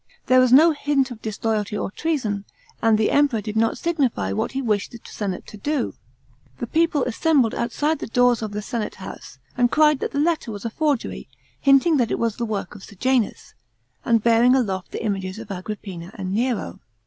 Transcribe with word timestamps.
There 0.25 0.39
was 0.39 0.51
no 0.51 0.71
hint 0.71 1.11
of 1.11 1.21
disloyalty 1.21 1.77
or 1.77 1.91
treason, 1.91 2.45
and 2.81 2.97
the 2.97 3.09
Etnporor 3.09 3.43
did 3.43 3.55
not 3.55 3.77
signify 3.77 4.31
what 4.31 4.53
he 4.53 4.59
wished 4.59 4.89
the 4.93 4.99
senate 5.03 5.45
to 5.45 5.57
do. 5.57 5.93
The 6.57 6.65
people 6.65 7.03
assembled 7.03 7.53
outside 7.53 7.99
the 7.99 8.07
doors 8.07 8.41
of 8.41 8.51
the 8.51 8.63
senate 8.63 8.95
house, 8.95 9.37
and 9.55 9.69
cried 9.69 9.99
that 9.99 10.09
the 10.09 10.19
letter 10.19 10.51
was 10.51 10.65
a 10.65 10.71
forgery, 10.71 11.29
hinting 11.59 11.97
that 11.97 12.09
it 12.09 12.17
was 12.17 12.37
the 12.37 12.45
work 12.45 12.73
of 12.73 12.83
Sejanus, 12.83 13.53
and 14.03 14.23
bearing 14.23 14.55
aloft 14.55 14.89
the 14.91 15.05
images 15.05 15.37
of 15.37 15.51
Agrippina 15.51 16.09
and 16.15 16.33
Nero. 16.33 16.79